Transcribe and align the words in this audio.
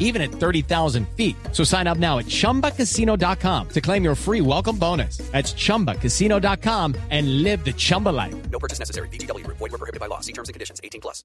even 0.00 0.20
at 0.20 0.32
30,000 0.32 1.06
feet. 1.16 1.36
So 1.52 1.62
sign 1.62 1.86
up 1.86 1.98
now 1.98 2.18
at 2.18 2.26
chumbacasino.com 2.26 3.68
to 3.68 3.80
claim 3.80 4.02
your 4.02 4.16
free 4.16 4.40
welcome 4.40 4.76
bonus. 4.76 5.18
That's 5.30 5.54
chumbacasino.com 5.54 6.96
and 7.10 7.44
live 7.44 7.64
the 7.64 7.72
Chumba 7.72 8.08
life. 8.08 8.34
No 8.50 8.58
purchase 8.58 8.80
necessary. 8.80 9.08
BGW. 9.08 9.46
Void 9.46 9.60
were 9.60 9.78
prohibited 9.78 10.00
by 10.00 10.06
law. 10.06 10.20
See 10.20 10.32
terms 10.32 10.48
and 10.48 10.54
conditions. 10.54 10.80
18 10.82 11.00
plus. 11.00 11.24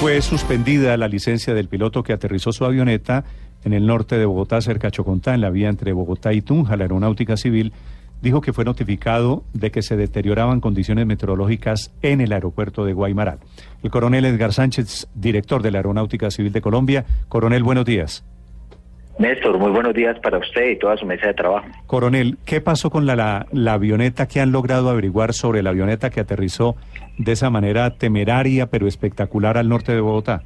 Fue 0.00 0.22
suspendida 0.22 0.96
la 0.96 1.08
licencia 1.08 1.52
del 1.52 1.68
piloto 1.68 2.02
que 2.02 2.14
aterrizó 2.14 2.52
su 2.52 2.64
avioneta 2.64 3.24
en 3.64 3.74
el 3.74 3.86
norte 3.86 4.16
de 4.16 4.24
Bogotá, 4.24 4.62
cerca 4.62 4.88
de 4.88 4.92
Chocontá, 4.92 5.34
en 5.34 5.42
la 5.42 5.50
vía 5.50 5.68
entre 5.68 5.92
Bogotá 5.92 6.32
y 6.32 6.40
Tunja. 6.40 6.76
La 6.76 6.84
aeronáutica 6.84 7.36
civil 7.36 7.74
dijo 8.22 8.40
que 8.40 8.52
fue 8.52 8.64
notificado 8.64 9.44
de 9.52 9.70
que 9.70 9.82
se 9.82 9.96
deterioraban 9.96 10.60
condiciones 10.60 11.06
meteorológicas 11.06 11.92
en 12.02 12.20
el 12.20 12.32
aeropuerto 12.32 12.84
de 12.84 12.92
Guaymaral. 12.92 13.38
El 13.82 13.90
coronel 13.90 14.24
Edgar 14.24 14.52
Sánchez, 14.52 15.08
director 15.14 15.62
de 15.62 15.70
la 15.70 15.78
Aeronáutica 15.78 16.30
Civil 16.30 16.52
de 16.52 16.60
Colombia. 16.60 17.04
Coronel, 17.28 17.62
buenos 17.62 17.84
días. 17.84 18.24
Néstor, 19.18 19.58
muy 19.58 19.70
buenos 19.70 19.92
días 19.92 20.18
para 20.20 20.38
usted 20.38 20.70
y 20.70 20.78
toda 20.78 20.96
su 20.96 21.04
mesa 21.04 21.26
de 21.26 21.34
trabajo. 21.34 21.66
Coronel, 21.86 22.38
¿qué 22.46 22.62
pasó 22.62 22.88
con 22.88 23.04
la, 23.04 23.16
la, 23.16 23.46
la 23.52 23.74
avioneta 23.74 24.26
que 24.26 24.40
han 24.40 24.50
logrado 24.50 24.88
averiguar 24.88 25.34
sobre 25.34 25.62
la 25.62 25.70
avioneta 25.70 26.08
que 26.08 26.20
aterrizó 26.20 26.76
de 27.18 27.32
esa 27.32 27.50
manera 27.50 27.90
temeraria 27.98 28.66
pero 28.66 28.86
espectacular 28.86 29.58
al 29.58 29.68
norte 29.68 29.92
de 29.92 30.00
Bogotá? 30.00 30.42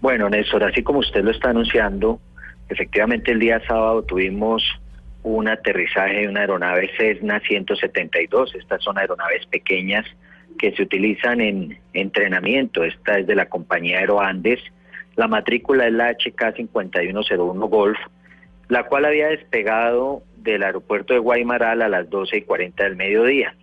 Bueno, 0.00 0.28
Néstor, 0.28 0.64
así 0.64 0.82
como 0.82 0.98
usted 0.98 1.24
lo 1.24 1.30
está 1.30 1.50
anunciando, 1.50 2.20
efectivamente 2.68 3.32
el 3.32 3.38
día 3.38 3.60
sábado 3.66 4.02
tuvimos 4.02 4.62
un 5.22 5.48
aterrizaje 5.48 6.20
de 6.20 6.28
una 6.28 6.40
aeronave 6.40 6.90
Cessna 6.96 7.40
172. 7.40 8.54
Estas 8.54 8.82
son 8.82 8.98
aeronaves 8.98 9.46
pequeñas 9.46 10.06
que 10.58 10.72
se 10.72 10.82
utilizan 10.82 11.40
en 11.40 11.78
entrenamiento. 11.92 12.84
Esta 12.84 13.18
es 13.18 13.26
de 13.26 13.34
la 13.34 13.46
compañía 13.46 13.98
Aeroandes. 13.98 14.60
La 15.16 15.28
matrícula 15.28 15.86
es 15.86 15.92
la 15.92 16.12
HK5101 16.12 17.68
Golf, 17.68 17.98
la 18.68 18.84
cual 18.84 19.04
había 19.04 19.28
despegado 19.28 20.22
del 20.36 20.62
aeropuerto 20.62 21.14
de 21.14 21.20
Guaymaral 21.20 21.82
a 21.82 21.88
las 21.88 22.08
12 22.08 22.38
y 22.38 22.42
40 22.42 22.84
del 22.84 22.96
mediodía. 22.96 23.54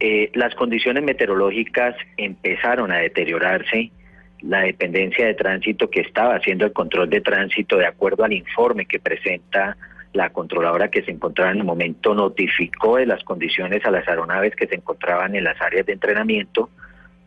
Eh, 0.00 0.30
las 0.34 0.54
condiciones 0.54 1.02
meteorológicas 1.04 1.94
empezaron 2.16 2.92
a 2.92 2.98
deteriorarse. 2.98 3.90
La 4.40 4.60
dependencia 4.60 5.26
de 5.26 5.34
tránsito 5.34 5.88
que 5.88 6.00
estaba 6.00 6.34
haciendo 6.34 6.66
el 6.66 6.72
control 6.72 7.08
de 7.08 7.22
tránsito, 7.22 7.78
de 7.78 7.86
acuerdo 7.86 8.24
al 8.24 8.32
informe 8.32 8.84
que 8.84 9.00
presenta 9.00 9.76
la 10.14 10.30
controladora 10.30 10.88
que 10.88 11.02
se 11.02 11.10
encontraba 11.10 11.50
en 11.50 11.58
el 11.58 11.64
momento, 11.64 12.14
notificó 12.14 12.96
de 12.96 13.06
las 13.06 13.22
condiciones 13.24 13.84
a 13.84 13.90
las 13.90 14.08
aeronaves 14.08 14.54
que 14.54 14.68
se 14.68 14.76
encontraban 14.76 15.34
en 15.34 15.44
las 15.44 15.60
áreas 15.60 15.84
de 15.86 15.92
entrenamiento. 15.92 16.70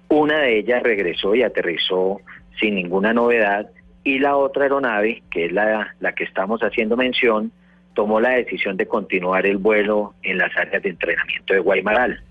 Una 0.07 0.39
de 0.39 0.57
ellas 0.59 0.81
regresó 0.81 1.35
y 1.35 1.43
aterrizó 1.43 2.21
sin 2.59 2.75
ninguna 2.75 3.13
novedad 3.13 3.69
y 4.05 4.19
la 4.19 4.37
otra 4.37 4.63
aeronave, 4.63 5.21
que 5.29 5.45
es 5.45 5.51
la, 5.51 5.95
la 5.99 6.15
que 6.15 6.23
estamos 6.23 6.61
haciendo 6.61 6.95
mención, 6.95 7.51
tomó 7.93 8.21
la 8.21 8.29
decisión 8.29 8.77
de 8.77 8.87
continuar 8.87 9.45
el 9.45 9.57
vuelo 9.57 10.13
en 10.23 10.37
las 10.37 10.55
áreas 10.55 10.81
de 10.81 10.89
entrenamiento 10.89 11.53
de 11.53 11.59
Guaymaral. 11.59 12.23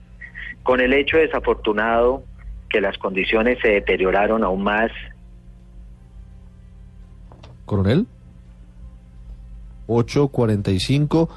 Con 0.62 0.80
el 0.80 0.94
hecho 0.94 1.18
desafortunado 1.18 2.24
que 2.70 2.80
las 2.80 2.96
condiciones 2.96 3.58
se 3.60 3.68
deterioraron 3.68 4.42
aún 4.42 4.64
más. 4.64 4.90
Coronel, 7.66 8.06
8.45, 9.86 11.28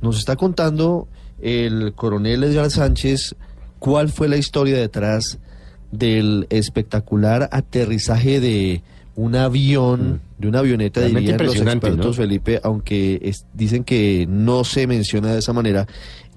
nos 0.00 0.18
está 0.18 0.36
contando 0.36 1.08
el 1.40 1.92
coronel 1.94 2.44
Edgar 2.44 2.70
Sánchez 2.70 3.34
cuál 3.78 4.08
fue 4.08 4.28
la 4.28 4.36
historia 4.36 4.76
detrás 4.76 5.38
del 5.90 6.46
espectacular 6.50 7.48
aterrizaje 7.52 8.40
de 8.40 8.82
un 9.14 9.36
avión, 9.36 10.20
de 10.38 10.48
una 10.48 10.60
avioneta, 10.60 11.00
Realmente 11.00 11.32
dirían 11.32 11.46
los 11.46 11.56
expertos, 11.56 12.06
¿no? 12.06 12.12
Felipe, 12.14 12.60
aunque 12.62 13.18
es- 13.22 13.44
dicen 13.52 13.84
que 13.84 14.26
no 14.28 14.64
se 14.64 14.86
menciona 14.86 15.32
de 15.32 15.40
esa 15.40 15.52
manera, 15.52 15.86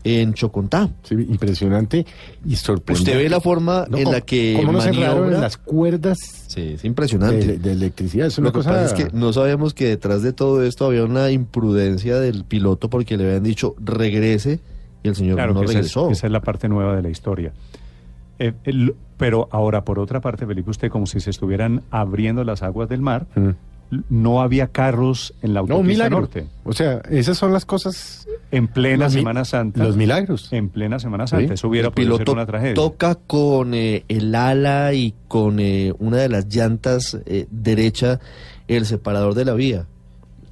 en 0.05 0.33
Chocontá. 0.35 0.89
Sí, 1.03 1.15
impresionante 1.15 2.05
y 2.45 2.55
sorprendente. 2.55 3.11
Usted 3.11 3.23
ve 3.23 3.27
la 3.29 3.41
forma 3.41 3.85
No, 3.89 3.97
en 3.97 4.03
la 4.05 4.11
¿cómo- 4.11 4.25
que 4.25 4.53
cómo 4.57 4.71
no 4.71 4.79
se 4.81 4.89
enredaron 4.89 5.15
maniobra? 5.15 5.35
en 5.37 5.41
las 5.41 5.57
cuerdas 5.57 6.19
Sí, 6.47 6.61
es 6.75 6.85
impresionante. 6.85 7.45
de, 7.45 7.57
de 7.57 7.71
electricidad. 7.71 8.27
Es 8.27 8.37
una 8.37 8.49
Lo 8.49 8.51
que 8.53 8.59
cosa... 8.59 8.69
pasa 8.69 8.85
es 8.85 8.93
que 8.93 9.09
no 9.17 9.33
sabemos 9.33 9.73
que 9.73 9.87
detrás 9.89 10.21
de 10.21 10.31
todo 10.31 10.63
esto 10.63 10.85
había 10.85 11.03
una 11.03 11.31
imprudencia 11.31 12.19
del 12.19 12.45
piloto 12.45 12.89
porque 12.89 13.17
le 13.17 13.25
habían 13.25 13.43
dicho 13.43 13.75
regrese 13.83 14.59
y 15.03 15.07
el 15.09 15.15
señor 15.15 15.35
Claro, 15.35 15.53
no 15.53 15.59
que 15.61 15.65
esa 15.65 15.71
es, 15.73 15.77
regresó. 15.77 16.09
esa 16.11 16.27
es 16.27 16.31
la 16.31 16.41
parte 16.41 16.69
nueva 16.69 16.95
de 16.95 17.01
la 17.01 17.09
historia. 17.09 17.51
Eh, 18.39 18.53
el- 18.63 18.95
pero 19.17 19.47
ahora, 19.51 19.83
por 19.85 19.97
otra 19.97 20.19
parte, 20.21 20.45
Felipe, 20.45 20.69
usted 20.69 20.89
como 20.89 21.05
si 21.07 21.19
se 21.19 21.29
estuvieran 21.29 21.81
abriendo 21.89 22.43
las 22.43 22.63
aguas 22.63 22.89
del 22.89 23.01
mar, 23.01 23.25
Mm. 23.35 23.49
No 24.09 24.41
había 24.41 24.67
carros 24.67 25.33
en 25.41 25.53
la 25.53 25.61
No, 25.61 25.75
autopista 25.75 25.87
milagro. 25.87 26.19
norte. 26.21 26.47
O 26.63 26.73
sea, 26.73 27.01
esas 27.09 27.37
son 27.37 27.53
las 27.53 27.65
cosas... 27.65 28.27
En 28.51 28.67
plena 28.67 29.09
Semana 29.09 29.43
Santa. 29.45 29.83
Los 29.83 29.95
milagros. 29.97 30.51
En 30.53 30.69
plena 30.69 30.99
Semana 30.99 31.27
Santa. 31.27 31.47
Sí. 31.49 31.53
Eso 31.55 31.67
hubiera 31.67 31.87
el 31.89 31.93
podido 31.93 32.11
ser 32.17 32.25
piloto 32.25 32.31
una 32.33 32.45
tragedia. 32.45 32.73
toca 32.73 33.15
con 33.15 33.73
eh, 33.73 34.03
el 34.07 34.33
ala 34.33 34.93
y 34.93 35.13
con 35.27 35.59
eh, 35.59 35.93
una 35.99 36.17
de 36.17 36.29
las 36.29 36.47
llantas 36.47 37.17
eh, 37.25 37.47
derecha 37.51 38.19
el 38.67 38.85
separador 38.85 39.33
de 39.35 39.45
la 39.45 39.53
vía. 39.53 39.85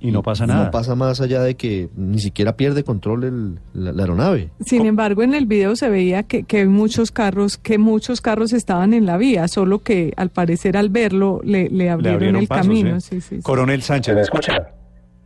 Y 0.03 0.11
no 0.11 0.21
pasa 0.21 0.45
nada. 0.45 0.65
No 0.65 0.71
pasa 0.71 0.93
más 0.95 1.19
allá 1.21 1.41
de 1.41 1.55
que 1.55 1.89
ni 1.95 2.19
siquiera 2.19 2.55
pierde 2.57 2.83
control 2.83 3.23
el- 3.23 3.59
la, 3.73 3.91
la 3.93 4.03
aeronave. 4.03 4.49
Sin 4.59 4.85
embargo, 4.85 5.23
en 5.23 5.33
el 5.33 5.45
video 5.47 5.75
se 5.75 5.89
veía 5.89 6.23
que, 6.23 6.43
que 6.43 6.65
muchos 6.65 7.09
carros, 7.11 7.57
que 7.57 7.77
muchos 7.77 8.21
carros 8.21 8.53
estaban 8.53 8.93
en 8.93 9.05
la 9.05 9.17
vía, 9.17 9.47
solo 9.47 9.79
que 9.79 10.13
al 10.17 10.29
parecer 10.29 10.77
al 10.77 10.89
verlo 10.89 11.39
le, 11.43 11.63
le 11.69 11.85
Le 11.85 11.89
abrieron, 11.89 12.35
el 12.35 12.47
paso, 12.47 12.61
camino. 12.63 12.99
sí. 12.99 13.15
Sí, 13.15 13.21
sí, 13.21 13.35
sí. 13.37 13.41
Coronel 13.41 13.81
Sánchez, 13.81 14.13
¿me 14.13 14.21
escucha? 14.21 14.69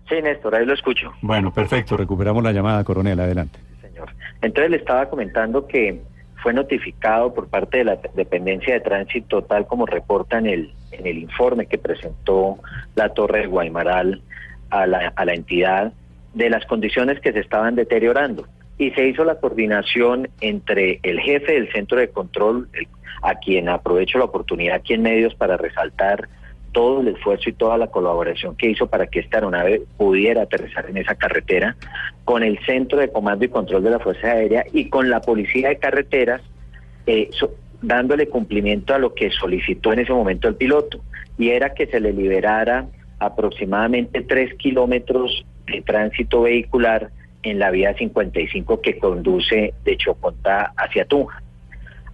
Sí, 0.07 0.15
Néstor, 0.23 0.55
ahí 0.55 0.65
lo 0.65 0.73
escucho. 0.73 1.11
Bueno, 1.21 1.53
perfecto. 1.53 1.97
Recuperamos 1.97 2.41
la 2.43 2.53
llamada, 2.53 2.83
coronel. 2.85 3.19
Adelante. 3.19 3.59
señor. 3.81 4.09
Entonces 4.41 4.71
le 4.71 4.77
estaba 4.77 5.09
comentando 5.09 5.67
que 5.67 6.01
fue 6.43 6.53
notificado 6.53 7.33
por 7.33 7.47
parte 7.47 7.79
de 7.79 7.83
la 7.83 7.99
dependencia 8.15 8.75
de 8.75 8.79
tránsito, 8.79 9.41
tal 9.43 9.65
como 9.65 9.85
reporta 9.87 10.37
en 10.37 10.45
el, 10.45 10.71
en 10.91 11.07
el 11.07 11.17
informe 11.17 11.65
que 11.65 11.77
presentó 11.79 12.57
la 12.95 13.09
Torre 13.09 13.39
de 13.41 13.47
Guaymaral 13.47 14.21
a 14.69 14.85
la, 14.85 15.33
entidad, 15.33 15.93
de 16.33 16.49
las 16.49 16.65
condiciones 16.65 17.19
que 17.19 17.33
se 17.33 17.39
estaban 17.39 17.75
deteriorando. 17.75 18.47
Y 18.77 18.91
se 18.91 19.07
hizo 19.07 19.23
la 19.23 19.39
coordinación 19.39 20.29
entre 20.41 20.99
el 21.03 21.19
jefe 21.19 21.53
del 21.53 21.71
centro 21.71 21.97
de 21.99 22.09
control, 22.09 22.69
a 23.23 23.35
quien 23.35 23.69
aprovecho 23.69 24.19
la 24.19 24.25
oportunidad 24.25 24.75
aquí 24.75 24.93
en 24.93 25.01
medios 25.01 25.33
para 25.35 25.57
resaltar 25.57 26.27
todo 26.71 27.01
el 27.01 27.07
esfuerzo 27.07 27.49
y 27.49 27.53
toda 27.53 27.77
la 27.77 27.87
colaboración 27.87 28.55
que 28.55 28.69
hizo 28.69 28.85
para 28.85 29.07
que 29.07 29.19
esta 29.19 29.37
aeronave 29.37 29.81
pudiera 29.97 30.43
aterrizar 30.43 30.87
en 30.87 30.97
esa 30.97 31.15
carretera, 31.15 31.75
con 32.23 32.43
el 32.43 32.59
Centro 32.65 32.99
de 32.99 33.11
Comando 33.11 33.45
y 33.45 33.49
Control 33.49 33.83
de 33.83 33.89
la 33.89 33.99
Fuerza 33.99 34.27
Aérea 34.27 34.63
y 34.71 34.89
con 34.89 35.09
la 35.09 35.21
Policía 35.21 35.69
de 35.69 35.77
Carreteras, 35.77 36.41
eh, 37.07 37.31
dándole 37.81 38.27
cumplimiento 38.27 38.93
a 38.93 38.99
lo 38.99 39.13
que 39.15 39.31
solicitó 39.31 39.93
en 39.93 39.99
ese 39.99 40.13
momento 40.13 40.47
el 40.47 40.55
piloto, 40.55 40.99
y 41.37 41.49
era 41.49 41.73
que 41.73 41.87
se 41.87 41.99
le 41.99 42.13
liberara 42.13 42.85
aproximadamente 43.19 44.21
tres 44.21 44.53
kilómetros 44.55 45.45
de 45.65 45.81
tránsito 45.81 46.41
vehicular 46.43 47.09
en 47.43 47.59
la 47.59 47.71
vía 47.71 47.93
55 47.93 48.81
que 48.81 48.97
conduce 48.97 49.73
de 49.83 49.97
Chocontá 49.97 50.73
hacia 50.77 51.05
Tunja. 51.05 51.41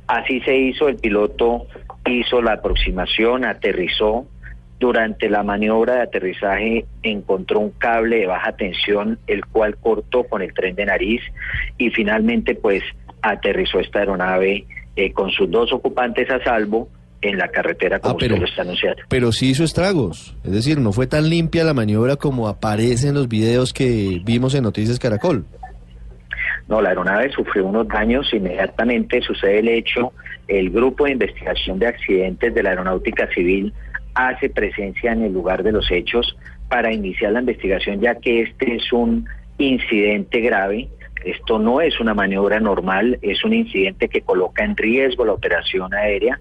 Así 0.08 0.42
se 0.42 0.56
hizo, 0.56 0.90
el 0.90 0.98
piloto 0.98 1.68
hizo 2.06 2.42
la 2.42 2.54
aproximación, 2.54 3.46
aterrizó. 3.46 4.28
Durante 4.80 5.30
la 5.30 5.44
maniobra 5.44 5.96
de 5.96 6.02
aterrizaje 6.02 6.86
encontró 7.04 7.60
un 7.60 7.72
cable 7.72 8.18
de 8.18 8.28
baja 8.28 8.52
tensión, 8.58 9.18
el 9.28 9.46
cual 9.46 9.78
cortó 9.78 10.26
con 10.26 10.42
el 10.42 10.54
tren 10.54 10.76
de 10.76 10.86
nariz 10.86 11.22
y 11.78 11.90
finalmente 11.92 12.54
pues 12.54 12.84
aterrizó 13.22 13.80
esta 13.80 14.00
aeronave 14.00 14.66
eh, 14.98 15.14
con 15.14 15.32
sus 15.32 15.50
dos 15.50 15.72
ocupantes 15.72 16.30
a 16.30 16.44
salvo 16.44 16.90
en 17.24 17.38
la 17.38 17.48
carretera 17.48 18.00
como 18.00 18.16
Ah, 18.16 18.18
pero- 18.20 18.36
usted 18.36 18.42
lo 18.46 18.50
está 18.50 18.62
anunciando. 18.64 19.02
Pero 19.10 19.32
sí 19.32 19.50
hizo 19.50 19.64
estragos. 19.64 20.36
Es 20.44 20.52
decir, 20.52 20.80
no 20.80 20.92
fue 20.92 21.08
tan 21.08 21.30
limpia 21.30 21.64
la 21.64 21.74
maniobra 21.74 22.16
como 22.16 22.48
aparece 22.48 23.08
en 23.10 23.16
los 23.16 23.28
videos 23.28 23.74
que 23.74 24.22
vimos 24.24 24.54
en 24.56 24.64
Noticias 24.64 25.00
Caracol. 25.00 25.46
No, 26.68 26.82
la 26.82 26.90
aeronave 26.90 27.30
sufrió 27.32 27.66
unos 27.66 27.88
daños, 27.88 28.34
inmediatamente 28.34 29.22
sucede 29.22 29.60
el 29.60 29.68
hecho, 29.68 30.14
el 30.48 30.70
grupo 30.70 31.06
de 31.06 31.12
investigación 31.12 31.78
de 31.80 31.88
accidentes 31.88 32.54
de 32.54 32.64
la 32.64 32.70
aeronáutica 32.70 33.28
civil 33.34 33.74
hace 34.16 34.50
presencia 34.50 35.12
en 35.12 35.24
el 35.24 35.34
lugar 35.34 35.64
de 35.64 35.72
los 35.74 35.90
hechos 35.92 36.38
para 36.70 36.94
iniciar 36.94 37.34
la 37.34 37.40
investigación 37.42 38.00
ya 38.00 38.16
que 38.16 38.42
este 38.44 38.76
es 38.76 38.92
un 38.94 39.26
incidente 39.58 40.40
grave 40.40 40.88
Esto 41.26 41.58
no 41.60 41.80
es 41.82 42.00
una 42.02 42.14
maniobra 42.14 42.60
normal, 42.60 43.18
es 43.22 43.44
un 43.46 43.54
incidente 43.54 44.10
que 44.10 44.22
coloca 44.22 44.64
en 44.66 44.76
riesgo 44.76 45.24
la 45.26 45.32
operación 45.34 45.94
aérea, 45.94 46.38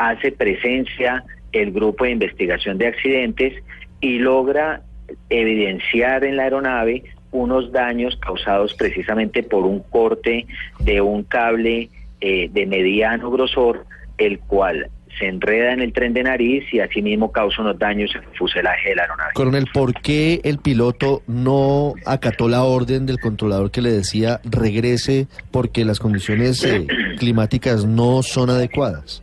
hace 0.00 0.32
presencia 0.32 1.22
el 1.52 1.72
grupo 1.72 2.04
de 2.04 2.12
investigación 2.12 2.78
de 2.78 2.86
accidentes 2.86 3.62
y 4.00 4.18
logra 4.18 4.82
evidenciar 5.28 6.24
en 6.24 6.36
la 6.36 6.44
aeronave 6.44 7.04
unos 7.32 7.70
daños 7.70 8.16
causados 8.16 8.74
precisamente 8.74 9.42
por 9.42 9.64
un 9.64 9.80
corte 9.80 10.46
de 10.78 11.00
un 11.00 11.22
cable 11.24 11.90
eh, 12.20 12.48
de 12.50 12.66
mediano 12.66 13.30
grosor, 13.30 13.84
el 14.16 14.38
cual 14.38 14.88
se 15.18 15.26
enreda 15.26 15.72
en 15.72 15.80
el 15.80 15.92
tren 15.92 16.14
de 16.14 16.22
nariz 16.22 16.64
y 16.72 16.80
asimismo 16.80 17.30
causa 17.30 17.60
unos 17.60 17.78
daños 17.78 18.10
en 18.14 18.22
el 18.22 18.38
fuselaje 18.38 18.90
de 18.90 18.94
la 18.94 19.02
aeronave. 19.02 19.32
Coronel, 19.34 19.66
¿por 19.72 19.92
qué 20.00 20.40
el 20.44 20.58
piloto 20.58 21.22
no 21.26 21.92
acató 22.06 22.48
la 22.48 22.62
orden 22.62 23.04
del 23.04 23.20
controlador 23.20 23.70
que 23.70 23.82
le 23.82 23.92
decía 23.92 24.40
regrese 24.44 25.26
porque 25.50 25.84
las 25.84 25.98
condiciones 25.98 26.64
eh, 26.64 26.86
climáticas 27.18 27.84
no 27.84 28.22
son 28.22 28.48
adecuadas? 28.48 29.22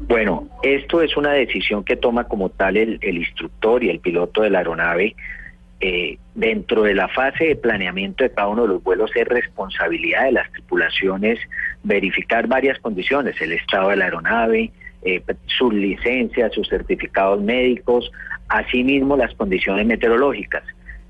Bueno, 0.00 0.48
esto 0.62 1.02
es 1.02 1.16
una 1.16 1.32
decisión 1.32 1.84
que 1.84 1.96
toma 1.96 2.24
como 2.24 2.48
tal 2.48 2.76
el, 2.76 2.98
el 3.00 3.18
instructor 3.18 3.82
y 3.84 3.90
el 3.90 4.00
piloto 4.00 4.42
de 4.42 4.50
la 4.50 4.58
aeronave. 4.58 5.14
Eh, 5.80 6.18
dentro 6.34 6.82
de 6.82 6.94
la 6.94 7.08
fase 7.08 7.44
de 7.44 7.56
planeamiento 7.56 8.24
de 8.24 8.30
cada 8.30 8.48
uno 8.48 8.62
de 8.62 8.68
los 8.68 8.82
vuelos 8.82 9.10
es 9.14 9.26
responsabilidad 9.26 10.24
de 10.24 10.32
las 10.32 10.50
tripulaciones 10.52 11.38
verificar 11.82 12.46
varias 12.46 12.78
condiciones, 12.78 13.40
el 13.40 13.52
estado 13.52 13.90
de 13.90 13.96
la 13.96 14.06
aeronave, 14.06 14.72
eh, 15.02 15.22
sus 15.46 15.74
licencias, 15.74 16.52
sus 16.54 16.68
certificados 16.68 17.42
médicos, 17.42 18.10
asimismo 18.48 19.16
las 19.16 19.34
condiciones 19.34 19.86
meteorológicas. 19.86 20.62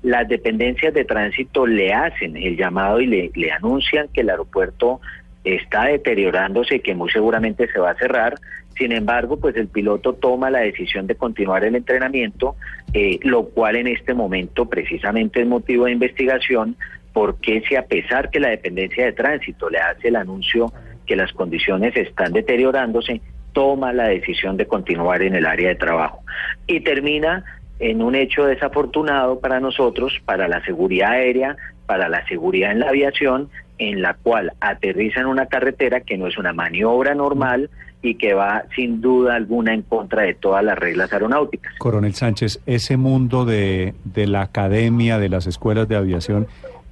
Las 0.03 0.27
dependencias 0.27 0.93
de 0.93 1.05
tránsito 1.05 1.65
le 1.65 1.93
hacen 1.93 2.35
el 2.35 2.57
llamado 2.57 2.99
y 2.99 3.07
le, 3.07 3.31
le 3.33 3.51
anuncian 3.51 4.09
que 4.13 4.21
el 4.21 4.29
aeropuerto 4.29 4.99
está 5.45 5.85
deteriorándose 5.85 6.75
y 6.75 6.79
que 6.79 6.95
muy 6.95 7.09
seguramente 7.11 7.67
se 7.71 7.79
va 7.79 7.91
a 7.91 7.95
cerrar. 7.95 8.35
Sin 8.77 8.91
embargo, 8.91 9.37
pues 9.37 9.55
el 9.55 9.67
piloto 9.67 10.13
toma 10.13 10.49
la 10.49 10.59
decisión 10.59 11.07
de 11.07 11.15
continuar 11.15 11.63
el 11.63 11.75
entrenamiento, 11.75 12.55
eh, 12.93 13.19
lo 13.21 13.45
cual 13.45 13.77
en 13.77 13.87
este 13.87 14.13
momento 14.13 14.67
precisamente 14.67 15.41
es 15.41 15.47
motivo 15.47 15.85
de 15.85 15.91
investigación, 15.91 16.75
porque 17.13 17.63
si 17.69 17.75
a 17.75 17.85
pesar 17.85 18.29
que 18.29 18.41
la 18.41 18.49
dependencia 18.49 19.05
de 19.05 19.13
tránsito 19.13 19.69
le 19.69 19.79
hace 19.79 20.09
el 20.09 20.17
anuncio 20.17 20.73
que 21.05 21.15
las 21.15 21.31
condiciones 21.31 21.95
están 21.95 22.33
deteriorándose, 22.33 23.21
toma 23.53 23.93
la 23.93 24.09
decisión 24.09 24.57
de 24.57 24.65
continuar 24.65 25.21
en 25.21 25.35
el 25.35 25.45
área 25.45 25.69
de 25.69 25.75
trabajo. 25.75 26.19
Y 26.67 26.81
termina 26.81 27.45
en 27.79 28.01
un 28.01 28.15
hecho 28.15 28.45
desafortunado 28.45 29.39
para 29.39 29.59
nosotros, 29.59 30.21
para 30.25 30.47
la 30.47 30.63
seguridad 30.65 31.11
aérea, 31.11 31.55
para 31.85 32.09
la 32.09 32.25
seguridad 32.27 32.71
en 32.71 32.79
la 32.79 32.89
aviación, 32.89 33.49
en 33.77 34.01
la 34.01 34.13
cual 34.15 34.53
aterriza 34.59 35.19
en 35.19 35.27
una 35.27 35.47
carretera 35.47 36.01
que 36.01 36.17
no 36.17 36.27
es 36.27 36.37
una 36.37 36.53
maniobra 36.53 37.15
normal 37.15 37.69
y 38.01 38.15
que 38.15 38.33
va 38.33 38.63
sin 38.75 39.01
duda 39.01 39.35
alguna 39.35 39.73
en 39.73 39.81
contra 39.81 40.23
de 40.23 40.35
todas 40.35 40.63
las 40.63 40.77
reglas 40.77 41.11
aeronáuticas. 41.11 41.73
Coronel 41.79 42.13
Sánchez, 42.13 42.61
ese 42.65 42.97
mundo 42.97 43.45
de, 43.45 43.95
de 44.03 44.27
la 44.27 44.41
academia, 44.41 45.17
de 45.17 45.29
las 45.29 45.47
escuelas 45.47 45.87
de 45.87 45.95
aviación, 45.95 46.47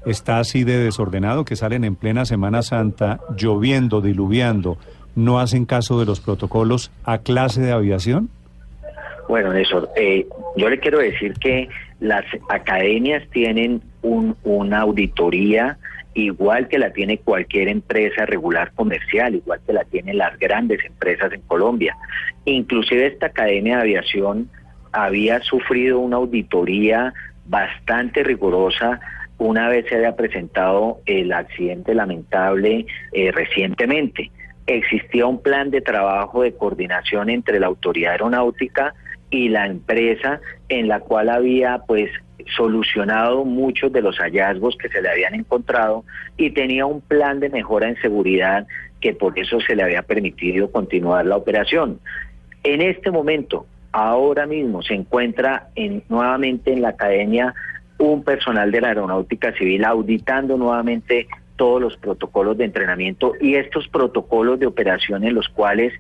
está 0.06 0.40
así 0.40 0.64
de 0.64 0.78
desordenado 0.78 1.46
que 1.46 1.56
salen 1.56 1.84
en 1.84 1.96
plena 1.96 2.26
Semana 2.26 2.62
Santa, 2.64 3.20
lloviendo, 3.38 4.02
diluviando, 4.02 4.78
no 5.16 5.40
hacen 5.40 5.66
caso 5.66 6.00
de 6.00 6.06
los 6.06 6.20
protocolos 6.20 6.92
a 7.04 7.20
clase 7.20 7.62
de 7.62 7.72
aviación? 7.72 8.30
Bueno, 9.28 9.54
eso, 9.54 9.90
eh, 9.96 10.28
yo 10.58 10.70
le 10.70 10.80
quiero 10.80 11.00
decir 11.00 11.34
que 11.36 11.70
las 12.00 12.26
academias 12.50 13.24
tienen 13.32 13.82
un, 14.02 14.36
una 14.44 14.82
auditoría 14.82 15.78
igual 16.14 16.68
que 16.68 16.80
la 16.80 16.92
tiene 16.92 17.18
cualquier 17.18 17.68
empresa 17.68 18.26
regular 18.26 18.72
comercial, 18.74 19.36
igual 19.36 19.60
que 19.66 19.74
la 19.74 19.84
tienen 19.86 20.18
las 20.18 20.38
grandes 20.40 20.84
empresas 20.86 21.32
en 21.34 21.42
Colombia. 21.42 21.98
Inclusive 22.46 23.08
esta 23.08 23.28
Academia 23.28 23.78
de 23.78 23.82
Aviación 23.82 24.50
había 24.92 25.42
sufrido 25.42 26.00
una 26.00 26.18
auditoría 26.18 27.14
bastante 27.46 28.24
rigurosa 28.24 29.00
una 29.38 29.68
vez 29.68 29.86
se 29.90 29.96
había 29.96 30.16
presentado 30.16 31.00
el 31.06 31.34
accidente 31.34 31.94
lamentable 31.94 32.86
eh, 33.12 33.32
recientemente. 33.32 34.32
Existía 34.68 35.26
un 35.26 35.42
plan 35.42 35.72
de 35.72 35.82
trabajo 35.82 36.44
de 36.44 36.54
coordinación 36.54 37.30
entre 37.30 37.60
la 37.60 37.68
autoridad 37.68 38.14
aeronáutica 38.14 38.94
y 39.30 39.50
la 39.50 39.66
empresa 39.66 40.40
en 40.70 40.88
la 40.88 41.00
cual 41.02 41.30
había 41.30 41.80
pues 41.88 42.10
solucionado 42.56 43.46
muchos 43.46 43.92
de 43.92 44.02
los 44.02 44.18
hallazgos 44.18 44.76
que 44.78 44.90
se 44.90 45.02
le 45.02 45.10
habían 45.10 45.36
encontrado 45.36 46.04
y 46.38 46.52
tenía 46.52 46.86
un 46.86 47.02
plan 47.02 47.40
de 47.40 47.50
mejora 47.50 47.90
en 47.90 48.02
seguridad 48.02 48.68
que 49.00 49.14
por 49.14 49.38
eso 49.38 49.60
se 49.60 49.76
le 49.76 49.84
había 49.84 50.02
permitido 50.02 50.72
continuar 50.72 51.26
la 51.26 51.38
operación. 51.38 52.00
En 52.64 52.82
este 52.82 53.12
momento, 53.12 53.66
ahora 53.92 54.46
mismo 54.46 54.82
se 54.82 54.94
encuentra 54.94 55.68
en, 55.76 56.04
nuevamente 56.10 56.72
en 56.72 56.82
la 56.82 56.90
academia 56.90 57.54
un 57.98 58.24
personal 58.24 58.72
de 58.72 58.82
la 58.82 58.90
aeronáutica 58.90 59.54
civil 59.54 59.86
auditando 59.86 60.58
nuevamente 60.58 61.28
todos 61.56 61.82
los 61.82 61.98
protocolos 61.98 62.58
de 62.58 62.66
entrenamiento 62.66 63.34
y 63.40 63.56
estos 63.56 63.88
protocolos 63.88 64.60
de 64.60 64.66
operación 64.66 65.24
en 65.24 65.36
los 65.36 65.48
cuales 65.50 65.94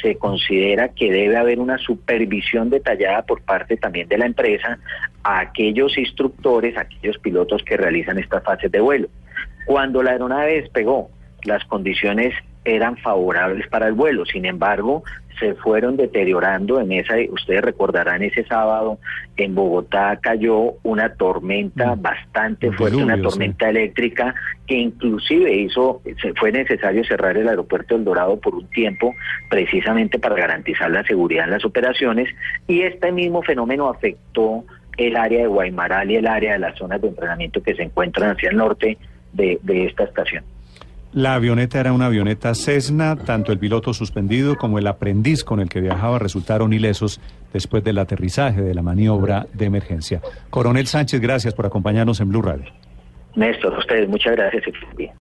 se 0.00 0.16
considera 0.16 0.88
que 0.88 1.10
debe 1.10 1.36
haber 1.36 1.58
una 1.58 1.78
supervisión 1.78 2.70
detallada 2.70 3.22
por 3.22 3.42
parte 3.42 3.76
también 3.76 4.08
de 4.08 4.18
la 4.18 4.26
empresa 4.26 4.78
a 5.22 5.40
aquellos 5.40 5.96
instructores, 5.98 6.76
a 6.76 6.82
aquellos 6.82 7.18
pilotos 7.18 7.62
que 7.62 7.76
realizan 7.76 8.18
estas 8.18 8.42
fases 8.44 8.70
de 8.70 8.80
vuelo. 8.80 9.08
Cuando 9.66 10.02
la 10.02 10.12
aeronave 10.12 10.60
despegó, 10.60 11.10
las 11.44 11.64
condiciones 11.64 12.34
eran 12.66 12.96
favorables 12.98 13.66
para 13.68 13.86
el 13.86 13.94
vuelo, 13.94 14.26
sin 14.26 14.44
embargo, 14.44 15.02
se 15.38 15.54
fueron 15.54 15.96
deteriorando 15.96 16.80
en 16.80 16.92
esa, 16.92 17.14
ustedes 17.30 17.60
recordarán 17.62 18.22
ese 18.22 18.44
sábado 18.44 18.98
en 19.36 19.54
Bogotá 19.54 20.18
cayó 20.20 20.74
una 20.82 21.14
tormenta 21.14 21.94
Mm. 21.94 22.02
bastante 22.02 22.72
fuerte, 22.72 22.96
una 22.96 23.20
tormenta 23.20 23.68
eléctrica 23.68 24.34
que 24.66 24.76
inclusive 24.76 25.54
hizo, 25.54 26.00
fue 26.38 26.52
necesario 26.52 27.04
cerrar 27.04 27.36
el 27.36 27.48
aeropuerto 27.48 27.94
del 27.94 28.04
Dorado 28.04 28.40
por 28.40 28.54
un 28.54 28.66
tiempo 28.70 29.14
precisamente 29.50 30.18
para 30.18 30.36
garantizar 30.36 30.90
la 30.90 31.04
seguridad 31.04 31.44
en 31.44 31.50
las 31.50 31.64
operaciones 31.64 32.28
y 32.66 32.82
este 32.82 33.12
mismo 33.12 33.42
fenómeno 33.42 33.88
afectó 33.88 34.64
el 34.96 35.16
área 35.16 35.40
de 35.40 35.46
Guaymaral 35.46 36.10
y 36.10 36.16
el 36.16 36.26
área 36.26 36.54
de 36.54 36.58
las 36.60 36.78
zonas 36.78 37.02
de 37.02 37.08
entrenamiento 37.08 37.62
que 37.62 37.74
se 37.74 37.82
encuentran 37.82 38.30
hacia 38.30 38.48
el 38.48 38.56
norte 38.56 38.96
de, 39.34 39.58
de 39.62 39.84
esta 39.84 40.04
estación. 40.04 40.42
La 41.16 41.32
avioneta 41.32 41.80
era 41.80 41.94
una 41.94 42.06
avioneta 42.06 42.54
Cessna, 42.54 43.16
tanto 43.16 43.50
el 43.50 43.58
piloto 43.58 43.94
suspendido 43.94 44.56
como 44.56 44.78
el 44.78 44.86
aprendiz 44.86 45.44
con 45.44 45.60
el 45.60 45.70
que 45.70 45.80
viajaba 45.80 46.18
resultaron 46.18 46.74
ilesos 46.74 47.22
después 47.54 47.82
del 47.82 47.96
aterrizaje 47.96 48.60
de 48.60 48.74
la 48.74 48.82
maniobra 48.82 49.46
de 49.54 49.64
emergencia. 49.64 50.20
Coronel 50.50 50.86
Sánchez, 50.86 51.22
gracias 51.22 51.54
por 51.54 51.64
acompañarnos 51.64 52.20
en 52.20 52.28
Blue 52.28 52.42
Radio. 52.42 52.66
Néstor, 53.34 53.72
a 53.74 53.78
ustedes 53.78 54.06
muchas 54.10 54.36
gracias. 54.36 54.64